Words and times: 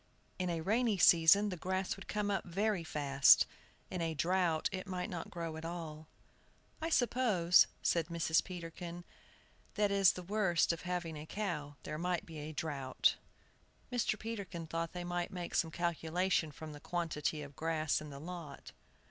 In 0.39 0.49
a 0.49 0.61
rainy 0.61 0.97
season 0.97 1.49
the 1.49 1.55
grass 1.57 1.95
would 1.95 2.07
come 2.07 2.31
up 2.31 2.43
very 2.43 2.83
fast, 2.83 3.45
in 3.91 4.01
a 4.01 4.15
drought 4.15 4.67
it 4.71 4.87
might 4.87 5.11
not 5.11 5.29
grow 5.29 5.57
at 5.57 5.63
all. 5.63 6.07
"I 6.81 6.89
suppose," 6.89 7.67
said 7.83 8.07
Mrs. 8.07 8.43
Peterkin, 8.43 9.05
"that 9.75 9.91
is 9.91 10.13
the 10.13 10.23
worst 10.23 10.73
of 10.73 10.81
having 10.81 11.15
a 11.15 11.27
cow, 11.27 11.75
there 11.83 11.99
might 11.99 12.25
be 12.25 12.39
a 12.39 12.51
drought." 12.51 13.17
Mr. 13.91 14.17
Peterkin 14.17 14.65
thought 14.65 14.93
they 14.93 15.03
might 15.03 15.29
make 15.29 15.53
some 15.53 15.69
calculation 15.69 16.51
from 16.51 16.73
the 16.73 16.79
quantity 16.79 17.43
of 17.43 17.55
grass 17.55 18.01
in 18.01 18.09
the 18.09 18.17
lot. 18.19 18.71